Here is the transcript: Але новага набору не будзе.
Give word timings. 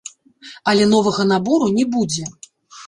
Але 0.73 0.87
новага 0.95 1.29
набору 1.33 1.71
не 1.79 1.87
будзе. 1.99 2.25